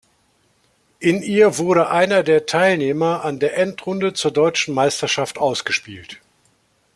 In 0.99 1.21
ihr 1.21 1.59
wurde 1.59 1.91
einer 1.91 2.23
der 2.23 2.47
Teilnehmer 2.47 3.23
an 3.23 3.37
der 3.37 3.55
Endrunde 3.59 4.13
zur 4.13 4.31
deutschen 4.31 4.73
Meisterschaft 4.73 5.37
ausgespielt. 5.37 6.17